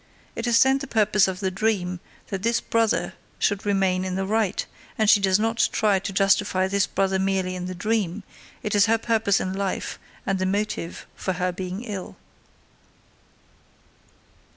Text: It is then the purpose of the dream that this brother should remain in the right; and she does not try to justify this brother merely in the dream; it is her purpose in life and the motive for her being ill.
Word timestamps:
It 0.35 0.47
is 0.47 0.63
then 0.63 0.79
the 0.79 0.87
purpose 0.87 1.27
of 1.27 1.41
the 1.41 1.51
dream 1.51 1.99
that 2.29 2.41
this 2.41 2.59
brother 2.59 3.13
should 3.37 3.67
remain 3.67 4.03
in 4.03 4.15
the 4.15 4.25
right; 4.25 4.65
and 4.97 5.07
she 5.07 5.19
does 5.19 5.37
not 5.37 5.69
try 5.71 5.99
to 5.99 6.11
justify 6.11 6.67
this 6.67 6.87
brother 6.87 7.19
merely 7.19 7.55
in 7.55 7.67
the 7.67 7.75
dream; 7.75 8.23
it 8.63 8.73
is 8.73 8.87
her 8.87 8.97
purpose 8.97 9.39
in 9.39 9.53
life 9.53 9.99
and 10.25 10.39
the 10.39 10.47
motive 10.47 11.05
for 11.15 11.33
her 11.33 11.51
being 11.51 11.83
ill. 11.83 12.15